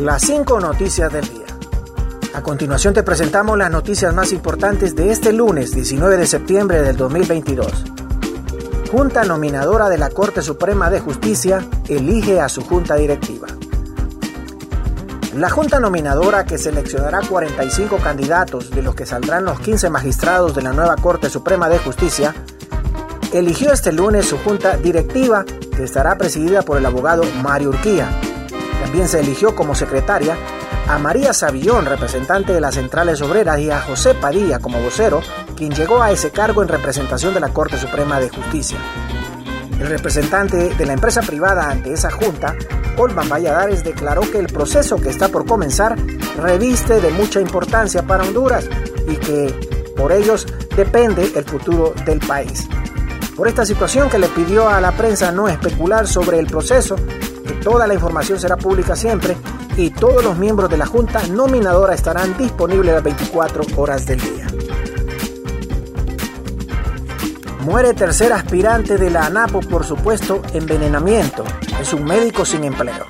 [0.00, 1.46] Las cinco noticias del día.
[2.34, 6.96] A continuación te presentamos las noticias más importantes de este lunes 19 de septiembre del
[6.98, 7.84] 2022.
[8.90, 13.48] Junta nominadora de la Corte Suprema de Justicia elige a su junta directiva.
[15.34, 20.62] La junta nominadora que seleccionará 45 candidatos de los que saldrán los 15 magistrados de
[20.62, 22.34] la nueva Corte Suprema de Justicia
[23.32, 28.08] eligió este lunes su junta directiva que estará presidida por el abogado Mario Urquía.
[28.86, 30.36] También se eligió como secretaria
[30.86, 35.22] a María Savillón, representante de las centrales obreras, y a José Padilla como vocero,
[35.56, 38.78] quien llegó a ese cargo en representación de la Corte Suprema de Justicia.
[39.80, 42.54] El representante de la empresa privada ante esa junta,
[42.96, 45.96] Olman Valladares, declaró que el proceso que está por comenzar
[46.36, 48.68] reviste de mucha importancia para Honduras
[49.08, 52.68] y que por ellos depende el futuro del país.
[53.36, 57.52] Por esta situación que le pidió a la prensa no especular sobre el proceso, que
[57.62, 59.36] toda la información será pública siempre
[59.76, 64.46] y todos los miembros de la Junta nominadora estarán disponibles las 24 horas del día.
[67.60, 71.44] Muere tercer aspirante de la ANAPO por supuesto envenenamiento.
[71.78, 73.04] Es un médico sin empleo.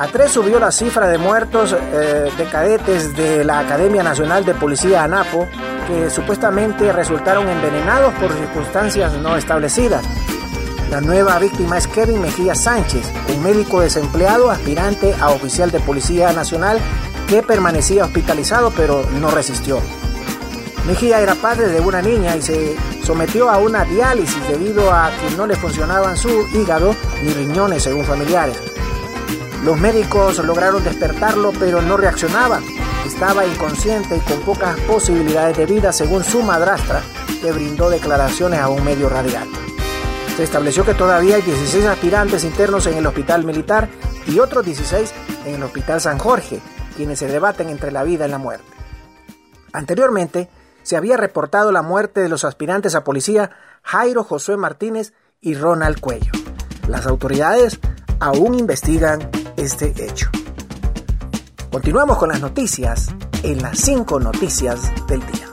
[0.00, 4.54] A tres subió la cifra de muertos eh, de cadetes de la Academia Nacional de
[4.54, 5.46] Policía ANAPO
[5.92, 10.02] que supuestamente resultaron envenenados por circunstancias no establecidas.
[10.90, 16.32] La nueva víctima es Kevin Mejía Sánchez, un médico desempleado aspirante a oficial de Policía
[16.32, 16.78] Nacional
[17.28, 19.80] que permanecía hospitalizado pero no resistió.
[20.86, 25.36] Mejía era padre de una niña y se sometió a una diálisis debido a que
[25.36, 28.56] no le funcionaban su hígado ni riñones según familiares.
[29.62, 32.60] Los médicos lograron despertarlo pero no reaccionaba.
[33.22, 37.00] Estaba inconsciente y con pocas posibilidades de vida según su madrastra
[37.40, 39.46] que brindó declaraciones a un medio radial.
[40.36, 43.88] Se estableció que todavía hay 16 aspirantes internos en el hospital militar
[44.26, 45.14] y otros 16
[45.46, 46.60] en el hospital San Jorge,
[46.96, 48.66] quienes se debaten entre la vida y la muerte.
[49.72, 50.50] Anteriormente,
[50.82, 53.52] se había reportado la muerte de los aspirantes a policía
[53.84, 56.32] Jairo Josué Martínez y Ronald Cuello.
[56.88, 57.78] Las autoridades
[58.18, 60.28] aún investigan este hecho.
[61.72, 63.08] Continuamos con las noticias
[63.42, 65.48] en las 5 noticias del día.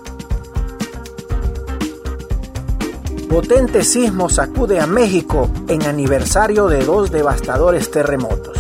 [3.30, 8.58] Potente sismo sacude a México en aniversario de dos devastadores terremotos.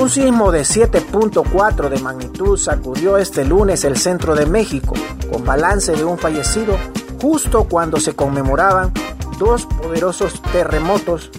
[0.00, 4.94] Un sismo de 7.4 de magnitud sacudió este lunes el centro de México,
[5.30, 6.76] con balance de un fallecido
[7.22, 8.92] justo cuando se conmemoraban
[9.38, 11.30] dos poderosos terremotos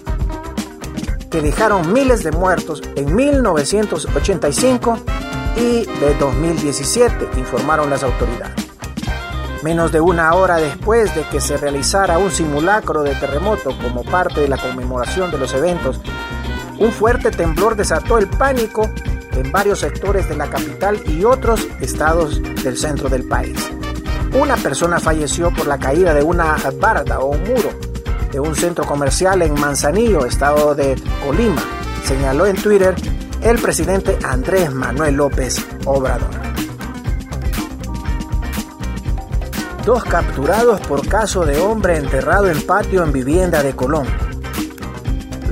[1.40, 4.98] dejaron miles de muertos en 1985
[5.56, 8.54] y de 2017, informaron las autoridades.
[9.62, 14.40] Menos de una hora después de que se realizara un simulacro de terremoto como parte
[14.40, 16.00] de la conmemoración de los eventos,
[16.78, 18.88] un fuerte temblor desató el pánico
[19.32, 23.58] en varios sectores de la capital y otros estados del centro del país.
[24.38, 27.85] Una persona falleció por la caída de una barda o un muro
[28.30, 31.62] de un centro comercial en Manzanillo, estado de Colima,
[32.04, 32.94] señaló en Twitter
[33.42, 36.30] el presidente Andrés Manuel López Obrador.
[39.84, 44.06] Dos capturados por caso de hombre enterrado en patio en vivienda de Colón.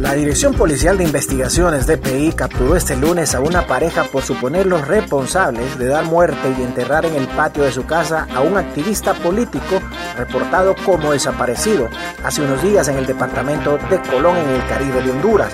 [0.01, 5.79] La Dirección Policial de Investigaciones DPI capturó este lunes a una pareja por suponerlos responsables
[5.79, 9.81] de dar muerte y enterrar en el patio de su casa a un activista político
[10.17, 11.89] reportado como desaparecido
[12.23, 15.53] hace unos días en el departamento de Colón en el Caribe de Honduras.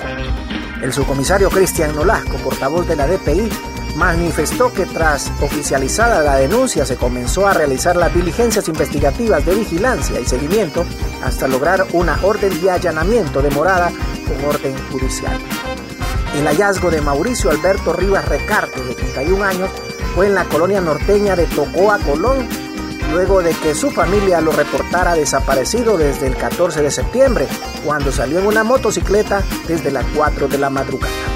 [0.83, 3.51] El subcomisario Cristian Nolasco, portavoz de la DPI,
[3.97, 10.21] manifestó que tras oficializada la denuncia se comenzó a realizar las diligencias investigativas de vigilancia
[10.21, 10.85] y seguimiento
[11.23, 13.91] hasta lograr una orden de allanamiento de morada
[14.27, 15.39] con orden judicial.
[16.35, 19.71] El hallazgo de Mauricio Alberto Rivas Recarte, de 31 años,
[20.15, 22.49] fue en la colonia norteña de Tocoa, Colón,
[23.11, 27.49] luego de que su familia lo reportara desaparecido desde el 14 de septiembre,
[27.85, 31.31] cuando salió en una motocicleta desde las 4 de la madrugada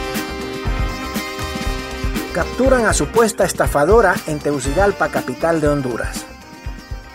[2.35, 6.26] capturan a supuesta estafadora en Tegucigalpa, capital de Honduras.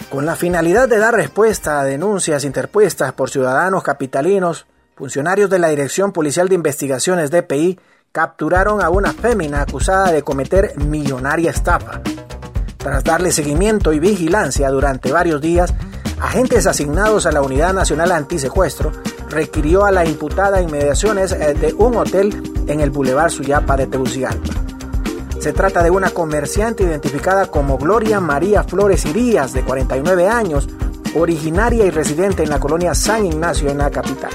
[0.09, 4.65] Con la finalidad de dar respuesta a denuncias interpuestas por ciudadanos capitalinos,
[4.95, 7.77] funcionarios de la Dirección Policial de Investigaciones DPI
[8.13, 12.01] capturaron a una fémina acusada de cometer millonaria estafa.
[12.79, 15.73] Tras darle seguimiento y vigilancia durante varios días,
[16.21, 18.93] agentes asignados a la Unidad Nacional Antisecuestro
[19.29, 24.53] requirió a la imputada inmediaciones eh, de un hotel en el Boulevard Suyapa de Tegucigalpa.
[25.39, 30.69] Se trata de una comerciante identificada como Gloria María Flores Irías, de 49 años,
[31.15, 34.31] originaria y residente en la colonia San Ignacio en la capital.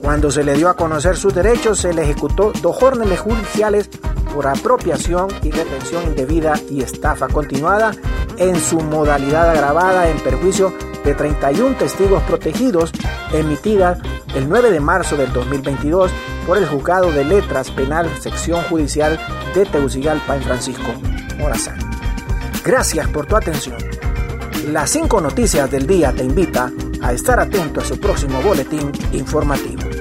[0.00, 3.90] Cuando se le dio a conocer sus derechos, se le ejecutó dos órdenes judiciales
[4.34, 7.92] por apropiación y retención indebida y estafa continuada
[8.36, 10.72] en su modalidad agravada en perjuicio
[11.04, 12.92] de 31 testigos protegidos
[13.32, 13.98] emitidas
[14.34, 16.10] el 9 de marzo del 2022
[16.46, 19.18] por el Juzgado de Letras Penal Sección Judicial
[19.54, 20.92] de Tegucigalpa en Francisco
[21.38, 21.78] Morazán.
[22.64, 23.76] Gracias por tu atención.
[24.68, 26.70] Las cinco noticias del día te invita
[27.00, 29.97] a estar atento a su próximo boletín informativo.